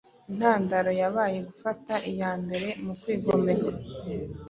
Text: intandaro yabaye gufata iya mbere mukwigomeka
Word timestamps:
intandaro 0.29 0.91
yabaye 1.01 1.37
gufata 1.47 1.93
iya 2.11 2.31
mbere 2.41 2.67
mukwigomeka 2.83 3.71